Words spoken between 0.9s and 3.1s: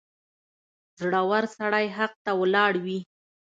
•زړور سړی حق ته ولاړ وي.